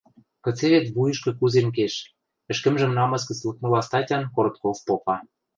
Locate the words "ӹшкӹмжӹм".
2.51-2.91